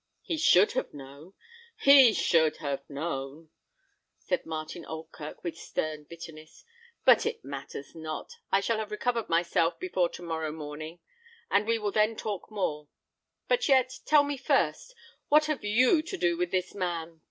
"He 0.23 0.35
should 0.37 0.71
have 0.71 0.95
known! 0.95 1.35
he 1.79 2.11
should 2.11 2.57
have 2.57 2.89
known!" 2.89 3.51
said 4.17 4.47
Martin 4.47 4.83
Oldkirk, 4.83 5.43
with 5.43 5.59
stern 5.59 6.05
bitterness; 6.05 6.65
"but 7.05 7.23
it 7.27 7.45
matters 7.45 7.93
not. 7.93 8.33
I 8.51 8.61
shall 8.61 8.79
have 8.79 8.89
recovered 8.89 9.29
myself 9.29 9.77
before 9.79 10.09
tomorrow 10.09 10.51
morning, 10.51 11.01
and 11.51 11.67
we 11.67 11.77
will 11.77 11.91
then 11.91 12.15
talk 12.15 12.49
more 12.49 12.89
but 13.47 13.69
yet, 13.69 13.99
tell 14.05 14.23
me 14.23 14.37
first, 14.37 14.95
what 15.29 15.45
have 15.45 15.63
you 15.63 16.01
to 16.01 16.17
do 16.17 16.35
with 16.35 16.49
this 16.49 16.73
man? 16.73 17.19